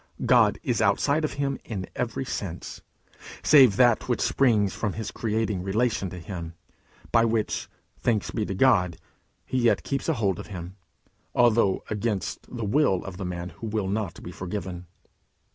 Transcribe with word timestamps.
God 0.25 0.57
is 0.63 0.81
outside 0.81 1.23
of 1.23 1.33
him 1.33 1.59
in 1.63 1.87
every 1.95 2.25
sense, 2.25 2.81
save 3.43 3.75
that 3.75 4.09
which 4.09 4.19
springs 4.19 4.73
from 4.73 4.93
his 4.93 5.11
creating 5.11 5.61
relation 5.61 6.09
to 6.09 6.17
him, 6.17 6.55
by 7.11 7.23
which, 7.23 7.69
thanks 7.99 8.31
be 8.31 8.43
to 8.47 8.55
God, 8.55 8.97
he 9.45 9.59
yet 9.59 9.83
keeps 9.83 10.09
a 10.09 10.13
hold 10.13 10.39
of 10.39 10.47
him, 10.47 10.75
although 11.35 11.83
against 11.91 12.41
the 12.49 12.65
will 12.65 13.05
of 13.05 13.17
the 13.17 13.25
man 13.25 13.49
who 13.49 13.67
will 13.67 13.87
not 13.87 14.23
be 14.23 14.31
forgiven. 14.31 14.87